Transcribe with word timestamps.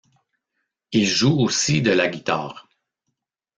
Il 0.93 1.05
joue 1.05 1.39
aussi 1.41 1.83
de 1.83 1.91
la 1.91 2.07
guitare. 2.07 2.67